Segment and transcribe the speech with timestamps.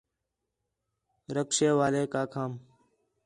[1.35, 2.51] رکشے والیک آکھام